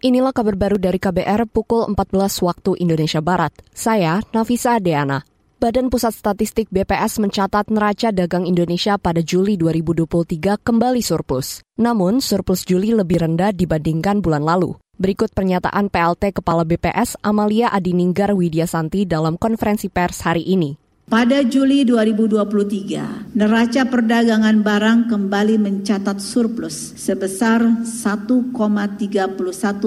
[0.00, 3.52] Inilah kabar baru dari KBR pukul 14 waktu Indonesia Barat.
[3.76, 5.28] Saya Nafisa Deana.
[5.60, 11.60] Badan Pusat Statistik BPS mencatat neraca dagang Indonesia pada Juli 2023 kembali surplus.
[11.76, 14.72] Namun, surplus Juli lebih rendah dibandingkan bulan lalu.
[14.96, 20.80] Berikut pernyataan PLT Kepala BPS Amalia Adininggar Widyasanti dalam konferensi pers hari ini.
[21.10, 28.46] Pada Juli 2023, neraca perdagangan barang kembali mencatat surplus sebesar 1,31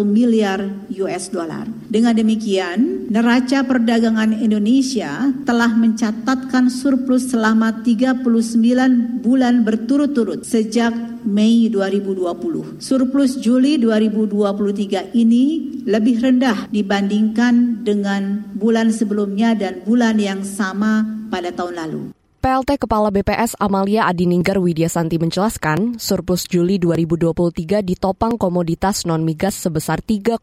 [0.00, 1.68] miliar US dollar.
[1.92, 12.80] Dengan demikian, neraca perdagangan Indonesia telah mencatatkan surplus selama 39 bulan berturut-turut sejak Mei 2020.
[12.80, 21.50] Surplus Juli 2023 ini lebih rendah dibandingkan dengan bulan sebelumnya dan bulan yang sama pada
[21.54, 22.02] tahun lalu.
[22.40, 30.40] PLT Kepala BPS Amalia Adininggar Widyasanti menjelaskan, surplus Juli 2023 ditopang komoditas non-migas sebesar 3,22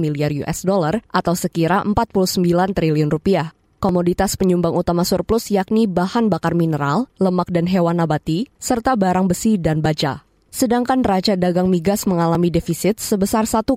[0.00, 3.52] miliar US dollar atau sekira 49 triliun rupiah.
[3.76, 9.60] Komoditas penyumbang utama surplus yakni bahan bakar mineral, lemak dan hewan nabati, serta barang besi
[9.60, 10.24] dan baja.
[10.48, 13.76] Sedangkan neraca dagang migas mengalami defisit sebesar 1,91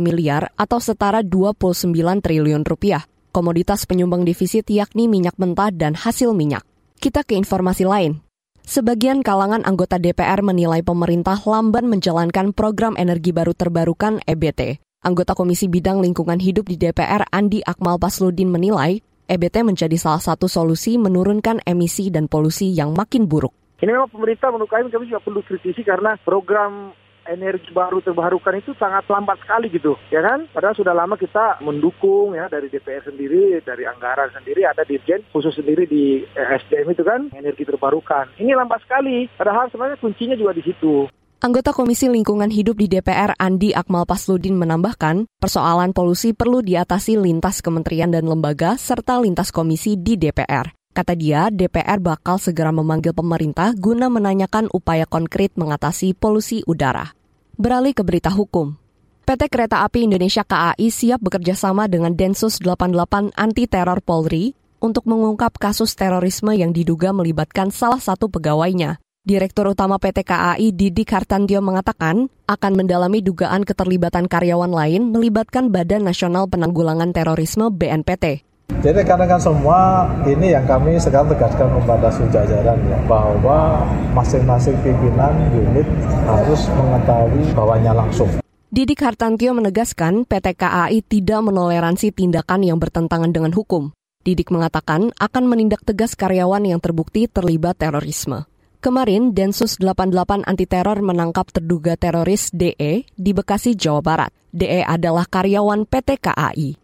[0.00, 1.92] miliar atau setara 29
[2.24, 3.04] triliun rupiah.
[3.32, 6.68] Komoditas penyumbang defisit yakni minyak mentah dan hasil minyak.
[7.00, 8.20] Kita ke informasi lain.
[8.60, 14.84] Sebagian kalangan anggota DPR menilai pemerintah lamban menjalankan program energi baru terbarukan EBT.
[15.00, 20.44] Anggota Komisi Bidang Lingkungan Hidup di DPR Andi Akmal Pasludin menilai EBT menjadi salah satu
[20.44, 23.56] solusi menurunkan emisi dan polusi yang makin buruk.
[23.80, 26.92] Ini memang pemerintah menurut kami, juga perlu kritisi karena program
[27.26, 30.46] energi baru terbarukan itu sangat lambat sekali gitu, ya kan?
[30.50, 35.54] Padahal sudah lama kita mendukung ya dari DPR sendiri, dari anggaran sendiri, ada dirjen khusus
[35.54, 38.30] sendiri di SDM itu kan energi terbarukan.
[38.38, 41.06] Ini lambat sekali, padahal sebenarnya kuncinya juga di situ.
[41.42, 47.58] Anggota Komisi Lingkungan Hidup di DPR Andi Akmal Pasludin menambahkan, persoalan polusi perlu diatasi lintas
[47.58, 50.81] kementerian dan lembaga serta lintas komisi di DPR.
[50.92, 57.16] Kata dia, DPR bakal segera memanggil pemerintah guna menanyakan upaya konkret mengatasi polusi udara.
[57.56, 58.76] Beralih ke berita hukum.
[59.24, 64.52] PT Kereta Api Indonesia KAI siap bekerja sama dengan Densus 88 Anti Teror Polri
[64.84, 69.00] untuk mengungkap kasus terorisme yang diduga melibatkan salah satu pegawainya.
[69.24, 76.04] Direktur Utama PT KAI Didik Hartantio mengatakan akan mendalami dugaan keterlibatan karyawan lain melibatkan Badan
[76.04, 78.51] Nasional Penanggulangan Terorisme BNPT.
[78.80, 83.84] Jadi karena kan semua ini yang kami sekarang tegaskan kepada jajaran ya bahwa
[84.16, 85.84] masing-masing pimpinan unit
[86.24, 88.30] harus mengetahui bawahnya langsung.
[88.72, 93.92] Didik Hartantio menegaskan PT KAI tidak menoleransi tindakan yang bertentangan dengan hukum.
[94.24, 98.48] Didik mengatakan akan menindak tegas karyawan yang terbukti terlibat terorisme.
[98.82, 104.32] Kemarin, Densus 88 Anti Teror menangkap terduga teroris DE di Bekasi, Jawa Barat.
[104.50, 106.81] DE adalah karyawan PT KAI.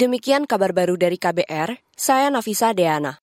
[0.00, 3.20] Demikian kabar baru dari KBR, saya Nafisa Deana.